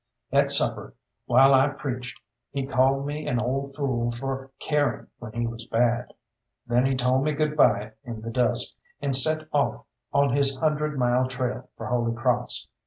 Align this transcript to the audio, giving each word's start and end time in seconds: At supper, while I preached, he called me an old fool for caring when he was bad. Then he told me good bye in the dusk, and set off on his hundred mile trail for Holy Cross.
At 0.31 0.49
supper, 0.49 0.95
while 1.27 1.53
I 1.53 1.67
preached, 1.67 2.19
he 2.49 2.65
called 2.65 3.05
me 3.05 3.27
an 3.27 3.39
old 3.39 3.75
fool 3.75 4.09
for 4.09 4.49
caring 4.59 5.05
when 5.19 5.33
he 5.33 5.45
was 5.45 5.67
bad. 5.67 6.11
Then 6.65 6.87
he 6.87 6.95
told 6.95 7.23
me 7.23 7.33
good 7.33 7.55
bye 7.55 7.91
in 8.03 8.21
the 8.21 8.31
dusk, 8.31 8.73
and 8.99 9.15
set 9.15 9.47
off 9.53 9.85
on 10.11 10.35
his 10.35 10.55
hundred 10.55 10.97
mile 10.97 11.27
trail 11.27 11.69
for 11.77 11.85
Holy 11.85 12.15
Cross. 12.15 12.65